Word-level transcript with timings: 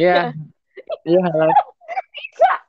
Iya. 0.00 0.32
Iya, 1.04 1.20
halo. 1.28 1.52
Bisa. 2.16 2.50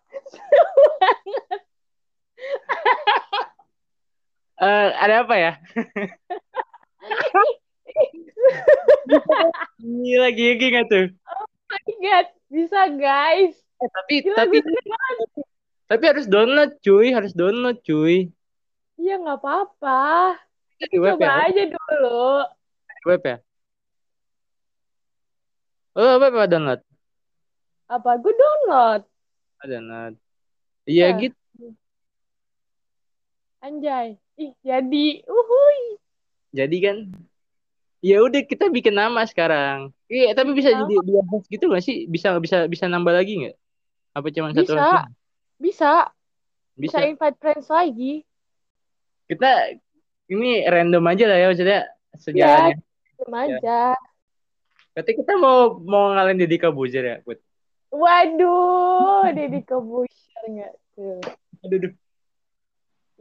Eh, 4.62 4.90
ada 4.94 5.26
apa 5.26 5.36
ya? 5.42 5.58
Gila, 9.82 10.30
gigi 10.38 10.70
nggak 10.70 10.86
tuh? 10.86 11.10
Ingat, 11.98 12.30
bisa 12.46 12.86
guys. 12.94 13.58
Eh, 13.58 13.90
tapi 13.90 14.22
Gila, 14.22 14.38
tapi 14.38 14.58
tapi 15.90 16.04
harus 16.06 16.30
download 16.30 16.78
cuy, 16.86 17.10
harus 17.10 17.34
download 17.34 17.82
cuy. 17.82 18.30
Iya 19.02 19.18
nggak 19.18 19.42
apa-apa. 19.42 20.38
Coba 20.94 21.18
ya? 21.18 21.50
aja 21.50 21.64
dulu. 21.66 22.46
Web 23.10 23.22
ya? 23.26 23.38
Oh, 25.98 26.22
web 26.22 26.38
apa 26.38 26.46
download? 26.46 26.86
Apa? 27.92 28.16
Gue 28.18 28.32
download. 28.32 29.02
Oh, 29.60 29.68
download. 29.68 30.14
Iya 30.88 31.12
Iya. 31.12 31.20
gitu. 31.20 31.66
Anjay. 33.60 34.08
Ih, 34.40 34.52
jadi. 34.64 35.08
Uhuy. 35.28 35.80
Jadi 36.52 36.78
kan 36.80 36.98
ya 38.02 38.18
udah 38.20 38.42
kita 38.44 38.68
bikin 38.68 38.96
nama 38.96 39.22
sekarang. 39.24 39.92
Iya, 40.08 40.34
tapi 40.34 40.52
bisa 40.52 40.74
Nama? 40.74 40.84
jadi 40.84 40.96
dua 41.06 41.22
host 41.30 41.46
gitu 41.48 41.70
nggak 41.70 41.84
sih? 41.86 42.10
Bisa 42.10 42.36
bisa 42.42 42.66
bisa 42.66 42.90
nambah 42.90 43.14
lagi 43.14 43.38
nggak? 43.46 43.56
Apa 44.12 44.28
cuma 44.34 44.50
satu 44.52 44.66
Bisa. 44.66 44.74
Bisa. 44.76 44.96
Bisa. 45.60 45.94
Bisa 46.80 46.98
invite 47.06 47.38
friends 47.38 47.68
lagi. 47.70 48.24
Kita 49.30 49.78
ini 50.28 50.64
random 50.66 51.04
aja 51.08 51.26
lah 51.28 51.38
ya 51.38 51.48
maksudnya 51.52 51.80
Iya, 52.12 52.18
sejalannya. 52.20 52.76
cuma 53.22 53.38
aja. 53.46 53.82
Berarti 54.92 55.12
kita 55.16 55.34
mau 55.40 55.80
mau 55.80 56.12
ngalahin 56.12 56.42
Deddy 56.42 56.58
Kabuzer 56.60 57.04
ya, 57.06 57.18
Put? 57.24 57.40
Waduh, 57.92 59.36
Deddy 59.36 59.62
Kebusher 59.68 60.44
nggak 60.48 60.74
tuh? 60.96 61.20
Aduh, 61.68 61.78
aduh. 61.78 61.94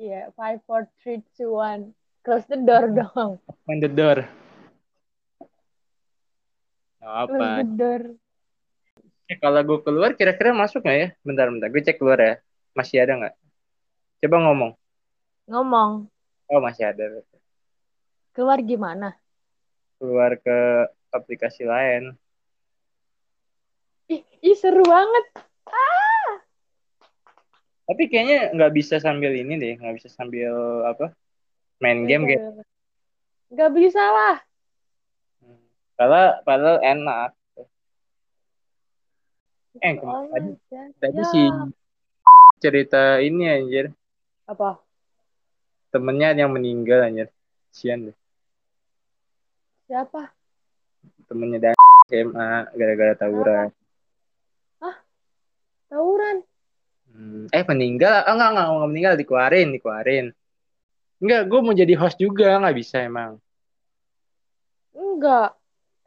Iya, 0.01 0.33
five, 0.39 0.63
four, 0.65 0.87
three, 1.03 1.21
two, 1.37 1.53
one. 1.59 1.93
Close 2.23 2.47
the 2.47 2.57
door 2.57 2.89
dong. 2.89 3.43
Open 3.51 3.83
the 3.83 3.91
door. 3.91 4.25
Close 7.03 7.29
apa. 7.35 7.67
the 7.67 7.69
door. 7.77 8.03
Eh, 9.31 9.39
kalau 9.39 9.61
gue 9.63 9.79
keluar 9.83 10.15
kira-kira 10.15 10.55
masuk 10.55 10.87
nggak 10.87 10.99
ya? 10.99 11.09
Bentar, 11.27 11.47
bentar. 11.51 11.69
Gue 11.69 11.83
cek 11.83 11.99
keluar 11.99 12.19
ya. 12.23 12.35
Masih 12.73 13.03
ada 13.03 13.13
nggak? 13.19 13.35
Coba 14.23 14.37
ngomong. 14.47 14.73
Ngomong. 15.51 15.91
Oh, 16.51 16.61
masih 16.63 16.87
ada. 16.89 17.23
Keluar 18.31 18.63
gimana? 18.63 19.19
Keluar 19.99 20.39
ke 20.39 20.59
aplikasi 21.11 21.67
lain. 21.67 22.15
Ih, 24.11 24.23
ih 24.43 24.57
seru 24.59 24.83
banget. 24.83 25.25
Ah, 25.71 26.31
Tapi 27.87 28.11
kayaknya 28.11 28.51
nggak 28.55 28.73
bisa 28.75 28.99
sambil 28.99 29.31
ini 29.31 29.55
deh. 29.55 29.75
Nggak 29.79 30.03
bisa 30.03 30.09
sambil 30.11 30.51
apa? 30.87 31.15
Main 31.79 32.05
game 32.05 32.27
kayak. 32.27 32.43
Gak 33.51 33.71
bisa 33.75 33.99
lah. 33.99 34.37
Padahal, 35.99 36.39
padahal 36.47 36.79
enak. 36.81 37.31
Eh, 39.81 39.95
Soalnya 39.97 40.31
tadi, 40.31 40.51
ya. 40.71 40.83
tadi 40.99 41.19
Ya. 41.19 41.31
si 41.31 41.43
cerita 42.59 43.19
ini 43.19 43.49
anjir. 43.49 43.91
Apa? 44.47 44.79
Temennya 45.91 46.35
yang 46.37 46.55
meninggal 46.55 47.07
anjir. 47.07 47.27
Sian 47.75 48.11
deh. 48.11 48.17
Siapa? 49.91 50.31
Temennya 51.27 51.71
dan 51.71 51.75
SMA 52.07 52.51
gara-gara 52.71 53.15
tawuran. 53.19 53.69
Hmm, 57.11 57.51
eh 57.51 57.65
meninggal? 57.67 58.25
Oh, 58.27 58.35
enggak, 58.35 58.49
enggak, 58.55 58.67
enggak 58.67 58.91
meninggal, 58.91 59.15
dikeluarin, 59.19 59.69
dikeluarin. 59.75 60.27
Enggak, 61.21 61.43
gue 61.53 61.61
mau 61.61 61.75
jadi 61.77 61.95
host 62.01 62.17
juga, 62.17 62.57
nggak 62.61 62.77
bisa 62.79 62.97
emang. 63.05 63.37
Enggak. 64.97 65.53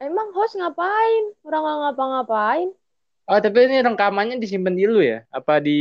Emang 0.02 0.34
host 0.34 0.58
ngapain? 0.58 1.24
Orang 1.46 1.62
nggak 1.62 1.78
ngapa-ngapain. 1.86 2.68
Oh, 3.24 3.40
tapi 3.40 3.58
ini 3.64 3.80
rekamannya 3.80 4.36
disimpan 4.36 4.76
di 4.76 4.84
lu 4.84 5.00
ya? 5.00 5.24
Apa 5.32 5.56
di 5.56 5.80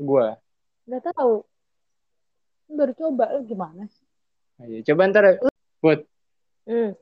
gua? 0.00 0.32
Gak 0.88 1.12
tahu. 1.12 1.44
Baru 2.72 2.92
coba 2.96 3.36
lu 3.36 3.44
gimana 3.44 3.84
sih? 3.84 4.06
Ayo, 4.64 4.80
coba 4.86 5.12
ntar, 5.12 5.24
Put. 5.82 6.06
Hmm. 6.64 6.94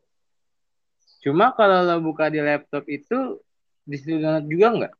Cuma 1.20 1.53
kalau 1.53 1.84
lo 1.84 2.00
buka 2.00 2.32
di 2.32 2.41
laptop 2.41 2.88
itu, 2.88 3.38
di 3.84 3.97
situ 4.00 4.19
download 4.19 4.48
juga 4.48 4.66
nggak? 4.72 4.94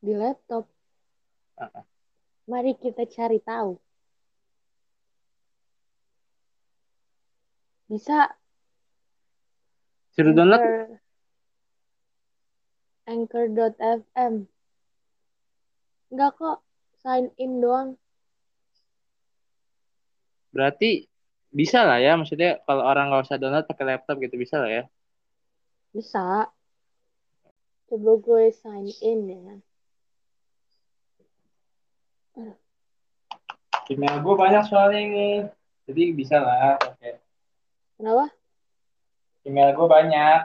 Di 0.00 0.12
laptop. 0.12 0.68
Ah, 1.56 1.84
Mari 2.46 2.78
kita 2.78 3.08
cari 3.10 3.42
tahu. 3.42 3.74
Bisa 7.86 8.34
Suruh 10.16 10.32
download? 10.34 10.58
Anchor 13.06 13.52
Anchor.fm 13.54 14.34
Enggak 16.10 16.32
kok, 16.38 16.58
sign 17.02 17.30
in 17.36 17.58
doang. 17.58 17.98
Berarti 20.54 21.10
bisa 21.50 21.82
lah 21.82 21.98
ya, 21.98 22.14
maksudnya 22.14 22.62
kalau 22.64 22.86
orang 22.86 23.10
nggak 23.10 23.26
usah 23.26 23.38
download 23.38 23.66
pakai 23.68 23.84
laptop 23.86 24.16
gitu 24.22 24.38
bisa 24.38 24.56
lah 24.62 24.70
ya. 24.70 24.84
Bisa. 25.92 26.50
Coba 27.86 28.12
gue 28.18 28.44
sign 28.50 28.86
in 29.02 29.20
ya. 29.30 29.56
Email 33.86 34.16
gue 34.20 34.34
banyak 34.34 34.62
soalnya 34.66 35.00
ini, 35.00 35.28
jadi 35.86 36.02
bisa 36.12 36.36
lah 36.42 36.76
pakai. 36.76 37.16
Kenapa? 37.96 38.28
Email 39.46 39.70
gue 39.72 39.86
banyak, 39.86 40.40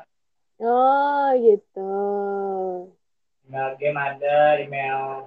Oh 0.62 1.34
gitu. 1.42 1.90
email 3.50 3.74
game 3.82 3.98
ada, 3.98 4.62
email 4.62 5.26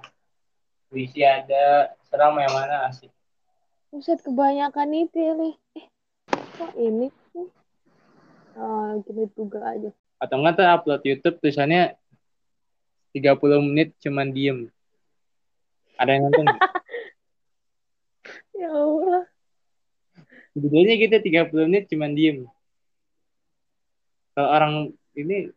puisi 0.87 1.27
ada, 1.27 1.91
serang 2.07 2.39
mau 2.39 2.41
yang 2.41 2.55
mana 2.55 2.87
asik. 2.87 3.11
Buset 3.91 4.23
kebanyakan 4.23 4.95
itu 4.95 5.17
ya 5.19 5.33
nih. 5.35 5.55
Eh, 5.75 5.85
kok 6.55 6.71
ini 6.79 7.11
sih? 7.35 7.47
Oh, 8.55 8.95
gini 9.03 9.27
juga 9.35 9.75
aja. 9.75 9.91
Atau 10.23 10.39
enggak 10.39 10.55
tuh 10.55 10.67
upload 10.71 11.01
YouTube 11.03 11.43
tulisannya 11.43 11.99
30 13.11 13.59
menit 13.59 13.91
cuman 13.99 14.31
diem. 14.31 14.71
Ada 15.99 16.11
yang 16.15 16.23
nonton? 16.29 16.45
Ya 18.55 18.71
Allah. 18.71 19.27
Judulnya 20.55 20.95
gitu 20.95 21.11
30 21.19 21.67
menit 21.67 21.91
cuman 21.91 22.15
diem. 22.15 22.47
Kalau 24.31 24.47
orang 24.47 24.73
ini 25.11 25.51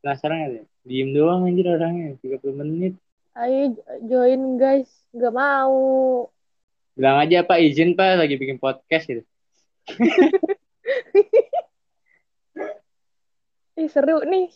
penasaran 0.00 0.48
nggak 0.48 0.52
ya? 0.56 0.64
Diem 0.88 1.12
doang 1.12 1.44
anjir 1.44 1.68
orangnya 1.68 2.16
30 2.24 2.40
menit. 2.56 2.96
Ayo 3.36 3.76
join 4.08 4.56
guys. 4.56 4.88
Gak 5.12 5.28
mau. 5.36 6.32
Bilang 6.96 7.20
aja 7.20 7.44
Pak 7.44 7.60
izin 7.60 7.92
Pak 7.92 8.16
lagi 8.16 8.40
bikin 8.40 8.56
podcast 8.56 9.04
gitu. 9.04 9.22
Ih 13.78 13.88
seru 13.92 14.24
nih. 14.24 14.48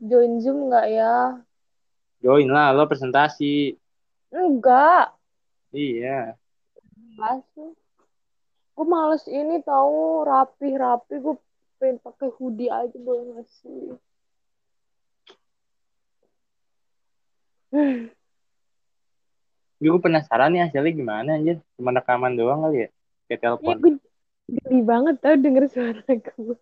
Join 0.00 0.38
Zoom 0.38 0.70
nggak 0.70 0.86
ya? 0.94 1.42
Join 2.20 2.52
lah 2.52 2.76
lo 2.76 2.84
presentasi. 2.84 3.72
Enggak. 4.30 5.16
Iya. 5.72 6.36
Masih. 7.16 7.72
Gue 8.76 8.86
males 8.86 9.24
ini 9.24 9.60
tahu 9.64 10.24
rapi-rapi. 10.24 11.16
Gue 11.18 11.36
pengen 11.80 11.96
pakai 11.98 12.28
hoodie 12.36 12.68
aja 12.68 12.96
boleh 13.00 13.24
nggak 13.34 13.48
sih? 13.60 13.96
Gue 19.80 19.96
penasaran 19.96 20.52
nih 20.52 20.68
hasilnya 20.68 20.92
gimana 20.92 21.30
anjir. 21.40 21.56
Cuma 21.80 21.96
rekaman 21.96 22.36
doang 22.36 22.60
kali 22.68 22.84
ya. 22.84 22.88
Kayak 23.26 23.32
Ya 23.32 23.44
telepon. 23.48 23.76
gue 23.80 23.92
geli 24.50 24.80
banget 24.84 25.14
tau 25.22 25.36
denger 25.40 25.64
suara 25.72 26.02
gue. 26.04 26.56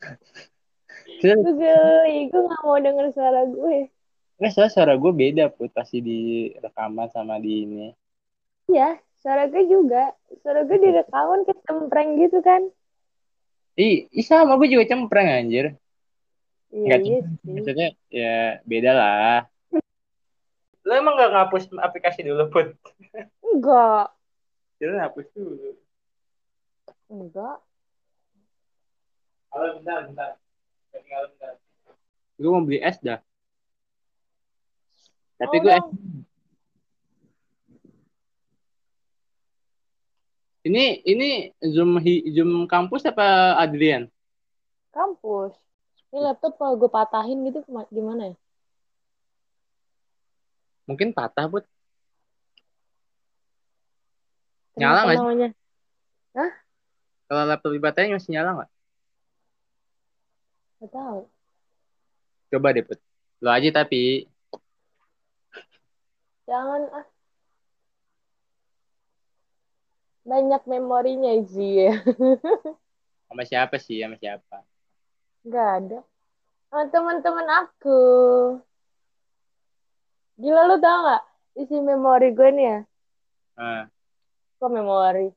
Gue 1.22 1.34
geli. 1.42 2.28
Gue 2.30 2.42
gak 2.44 2.60
mau 2.62 2.78
denger 2.78 3.06
suara 3.16 3.42
gue. 3.48 3.88
Eh, 4.38 4.50
soalnya 4.54 4.70
suara 4.72 4.94
gue 4.94 5.12
beda 5.12 5.50
put 5.50 5.70
pasti 5.74 5.98
di 5.98 6.20
rekaman 6.54 7.10
sama 7.10 7.42
di 7.42 7.52
ini. 7.66 7.86
Iya, 8.68 9.00
suara 9.18 9.50
gue 9.50 9.62
juga. 9.66 10.14
Suara 10.44 10.62
gue 10.62 10.78
di 10.78 10.90
rekaman 10.94 11.42
kecempreng 11.42 12.08
gitu 12.22 12.38
kan. 12.40 12.62
Ih, 13.78 14.10
ih 14.10 14.26
sama 14.26 14.58
gue 14.58 14.68
juga 14.70 14.86
cempreng 14.90 15.26
anjir. 15.26 15.74
Iya, 16.70 16.84
Nggak 16.86 16.98
iya 17.00 17.18
cempreng. 17.18 17.36
sih. 17.42 17.52
Maksudnya 17.54 17.88
ya 18.10 18.34
beda 18.62 18.90
lah. 18.94 19.38
Lo 20.88 20.92
emang 20.96 21.20
gak 21.20 21.32
ngapus 21.36 21.64
aplikasi 21.76 22.24
dulu 22.24 22.48
put? 22.48 22.66
Enggak. 23.44 24.08
Jangan 24.80 24.98
hapus 25.04 25.26
dulu. 25.36 25.76
Enggak. 27.12 27.58
Halo 29.52 29.80
bentar 29.80 29.98
bentar. 30.08 30.30
Tinggal 30.92 31.22
bentar. 31.34 31.52
Gue 32.38 32.50
mau 32.52 32.64
beli 32.64 32.80
es 32.80 32.96
dah. 33.02 33.20
Tapi 35.38 35.56
Mau 35.62 35.64
gue. 35.64 35.74
Ini 40.68 41.00
ini 41.06 41.54
zoom 41.70 41.96
hi- 42.02 42.26
zoom 42.34 42.66
kampus 42.66 43.06
apa 43.06 43.56
Adrian? 43.56 44.10
Kampus. 44.90 45.54
Ini 46.10 46.18
laptop 46.18 46.58
kalau 46.58 46.74
gue 46.74 46.90
patahin 46.90 47.40
gitu 47.46 47.62
gimana 47.94 48.34
ya? 48.34 48.36
Mungkin 50.90 51.14
patah 51.14 51.46
buat. 51.46 51.64
Nyala 54.76 55.06
nggak 55.06 55.16
sih? 55.16 55.22
namanya? 55.22 55.48
Kalau 57.28 57.42
laptop 57.44 57.72
dipatahin 57.76 58.16
masih 58.16 58.30
nyala 58.34 58.50
nggak? 58.58 58.70
Gak 60.78 60.90
tahu. 60.94 61.20
Coba 62.48 62.68
deh 62.72 62.84
put. 62.86 62.98
Lo 63.44 63.50
aja 63.52 63.68
tapi 63.70 64.26
Jangan 66.48 66.82
ah. 66.96 67.06
Banyak 70.24 70.62
memorinya 70.64 71.36
sih. 71.44 71.92
sama 73.28 73.44
siapa 73.44 73.76
sih? 73.76 74.00
Sama 74.00 74.16
siapa? 74.16 74.64
Gak 75.44 75.68
ada. 75.84 76.00
Sama 76.72 76.88
teman-teman 76.88 77.48
aku. 77.64 78.00
Gila 80.40 80.72
lu 80.72 80.76
tau 80.80 80.98
gak? 81.04 81.22
Isi 81.60 81.76
memori 81.84 82.32
gue 82.32 82.48
nih 82.48 82.64
ya. 82.64 82.78
Ah, 83.58 83.84
Kok 84.56 84.72
memori? 84.72 85.28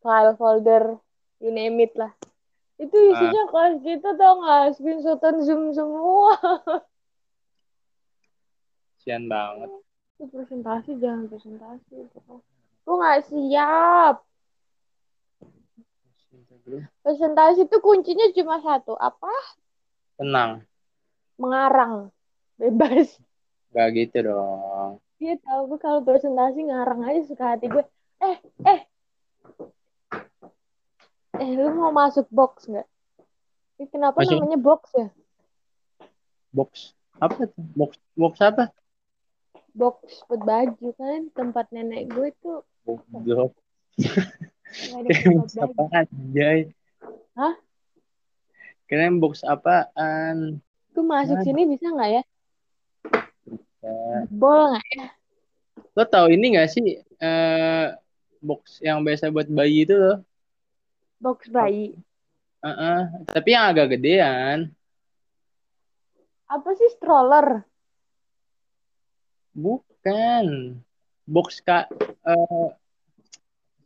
File 0.00 0.32
folder. 0.40 0.96
You 1.44 1.52
name 1.52 1.76
it 1.84 1.92
lah. 1.92 2.12
Itu 2.80 2.96
isinya 3.12 3.52
kelas 3.52 3.84
kita 3.84 4.16
tau 4.16 4.40
gak? 4.40 4.80
Screenshotan 4.80 5.44
Zoom 5.44 5.76
semua. 5.76 6.40
sian 9.04 9.28
banget. 9.28 9.83
Itu 10.14 10.30
presentasi 10.30 11.02
jangan 11.02 11.26
presentasi. 11.26 12.06
Gue 12.84 12.96
gak 13.02 13.22
siap. 13.26 14.16
Presentasi 17.02 17.66
itu 17.66 17.76
kuncinya 17.82 18.26
cuma 18.30 18.56
satu. 18.62 18.94
Apa? 18.94 19.32
Tenang. 20.14 20.62
Mengarang. 21.34 22.14
Bebas. 22.54 23.18
Gak 23.74 23.88
gitu 23.98 24.30
dong. 24.30 25.02
Dia 25.18 25.34
tahu 25.42 25.74
gue 25.74 25.78
kalau 25.82 26.00
presentasi 26.06 26.62
ngarang 26.70 27.02
aja 27.10 27.20
suka 27.26 27.58
hati 27.58 27.66
gue. 27.66 27.84
Eh, 28.22 28.38
eh. 28.70 28.80
Eh, 31.34 31.50
lu 31.58 31.74
mau 31.74 31.90
masuk 31.90 32.30
box 32.30 32.70
nggak? 32.70 32.86
Ini 33.74 33.90
kenapa 33.90 34.22
Masuk. 34.22 34.38
namanya 34.38 34.58
box 34.62 34.82
ya? 34.94 35.08
Box. 36.54 36.94
Apa 37.18 37.50
tuh? 37.50 37.64
Box 37.74 37.98
box 38.14 38.34
apa? 38.38 38.70
Box 39.74 40.22
buat 40.30 40.42
baju 40.46 40.88
kan 40.94 41.20
tempat 41.34 41.66
nenek 41.74 42.06
gue 42.14 42.30
tuh 42.38 42.62
nggak 42.86 43.50
ada 45.02 45.08
tempat 45.22 45.34
box 45.34 45.50
apaan? 45.58 46.04
Hah? 47.34 47.54
Kirain 48.86 49.16
box 49.18 49.42
apaan? 49.42 50.62
Gue 50.94 51.04
masuk 51.04 51.34
Nggak 51.34 51.46
sini 51.50 51.62
bisa 51.66 51.86
nggak 51.90 52.10
ya? 52.10 52.22
Ya. 53.82 53.96
Bol 54.30 54.62
nggak 54.74 54.86
ya? 54.94 55.06
Lo 55.94 56.02
tau 56.06 56.26
ini 56.30 56.58
gak 56.58 56.70
sih? 56.74 56.98
eh 57.22 57.86
box 58.44 58.82
yang 58.84 59.00
biasa 59.00 59.30
buat 59.30 59.48
bayi 59.48 59.88
itu 59.88 59.94
loh. 59.96 60.20
Box 61.22 61.48
bayi. 61.48 61.96
Heeh. 62.60 63.00
Tapi 63.30 63.48
yang 63.54 63.64
agak 63.72 63.96
gedean. 63.96 64.74
Apa 66.50 66.70
sih 66.76 66.90
stroller? 66.92 67.64
Bukan. 69.54 70.76
Box 71.24 71.62
kak. 71.64 71.88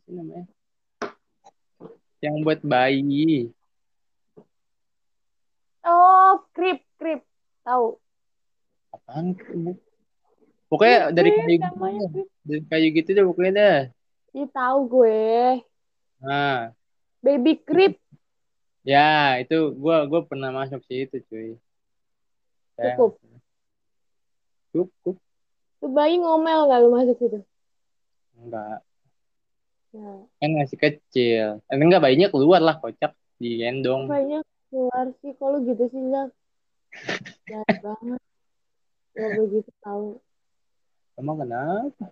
sih 0.09 0.11
namanya? 0.11 0.45
Yang 2.19 2.35
buat 2.43 2.59
bayi. 2.65 3.53
Oh, 5.85 6.43
krip, 6.51 6.83
krip. 6.99 7.23
Tahu. 7.63 7.95
Apaan? 8.91 9.37
Pokoknya 10.69 11.09
dari 11.09 11.33
Krip, 11.33 11.45
kayu 11.45 11.53
gitu 11.57 11.65
namanya 11.73 12.03
deh. 12.13 12.25
Dari 12.45 12.61
kayu 12.69 12.87
gitu 12.93 13.09
deh 13.13 13.25
pokoknya 13.25 13.53
dah. 13.57 13.77
Ih, 14.37 14.47
tahu 14.53 14.79
gue. 14.85 15.21
Nah, 16.21 16.73
Baby 17.19 17.59
krip. 17.59 17.99
ya 18.83 19.35
itu 19.43 19.75
gua 19.75 20.07
gua 20.07 20.23
pernah 20.23 20.55
masuk 20.55 20.79
sih 20.87 21.03
itu 21.03 21.19
cuy. 21.27 21.59
Cukup. 22.79 23.19
Cukup. 24.71 25.15
Tuh 25.79 25.91
bayi 25.91 26.19
ngomel 26.19 26.67
nggak 26.67 26.79
lu 26.83 26.89
masuk 26.91 27.15
situ? 27.15 27.39
Enggak. 28.35 28.83
Nah, 29.89 30.21
Kan 30.37 30.51
masih 30.53 30.77
kecil. 30.77 31.63
Eh, 31.65 31.75
enggak 31.79 32.03
bayinya 32.03 32.27
keluar 32.29 32.61
lah 32.61 32.77
kocak 32.77 33.15
digendong. 33.39 34.05
bayinya 34.11 34.43
keluar 34.69 35.09
sih. 35.23 35.31
Kalau 35.39 35.57
gitu 35.63 35.83
sih, 35.87 36.03
Zak. 36.11 36.29
Jahat 37.49 37.77
banget. 37.81 38.21
Gak 39.15 39.29
begitu 39.39 39.71
tahu. 39.81 40.19
Emang 41.17 41.37
kenapa? 41.41 42.05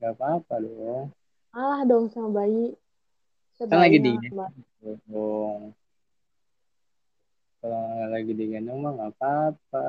Gak 0.00 0.12
apa-apa 0.16 0.54
dong. 0.60 1.06
Alah 1.56 1.80
dong 1.88 2.12
sama 2.12 2.44
bayi. 2.44 2.76
Kan 3.56 3.80
lagi 3.80 3.96
Sebayi 3.96 4.20
di 4.20 4.28
sama 4.28 4.46
dong. 5.08 5.72
Kalau 7.56 7.82
lagi 8.12 8.32
digendong 8.36 8.78
mah 8.84 8.92
nggak 8.94 9.12
apa-apa. 9.16 9.88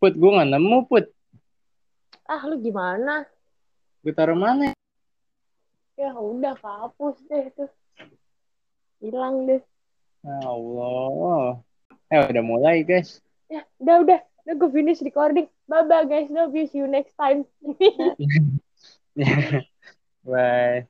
Put, 0.00 0.16
gue 0.16 0.30
nggak 0.32 0.48
nemu 0.48 0.88
put. 0.88 1.04
Ah, 2.24 2.40
lu 2.48 2.56
gimana? 2.56 3.28
Gue 4.00 4.16
taruh 4.16 4.32
mana? 4.32 4.72
Ya 6.00 6.16
udah, 6.16 6.56
kehapus 6.56 7.20
deh 7.28 7.52
tuh. 7.52 7.68
Hilang 9.04 9.44
deh. 9.44 9.60
Ya 10.24 10.40
Allah. 10.48 11.60
Eh 12.08 12.16
udah 12.16 12.44
mulai 12.44 12.80
guys. 12.80 13.20
Ya, 13.52 13.68
udah, 13.76 13.96
udah. 14.08 14.20
Udah 14.48 14.54
gue 14.56 14.70
finish 14.72 15.04
recording. 15.04 15.52
Bye-bye 15.68 16.08
guys. 16.08 16.32
Love 16.32 16.56
you. 16.56 16.64
See 16.64 16.80
you 16.80 16.88
next 16.88 17.12
time. 17.20 17.44
Bye. 20.24 20.89